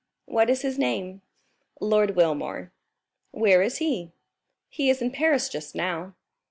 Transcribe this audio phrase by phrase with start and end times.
[0.25, 1.21] "What is his name?"
[1.79, 2.71] "Lord Wilmore."
[3.29, 4.09] "Where is he?"
[4.67, 6.15] "He is in Paris just now."